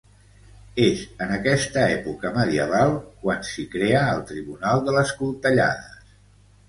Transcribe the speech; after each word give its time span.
És 0.83 1.01
en 1.25 1.33
aquesta 1.35 1.83
època 1.97 2.31
medieval 2.39 2.95
quan 3.25 3.45
s'hi 3.51 3.67
crea 3.75 4.01
el 4.15 4.25
Tribunal 4.33 4.83
de 4.89 4.97
les 5.01 5.13
Coltellades. 5.21 6.13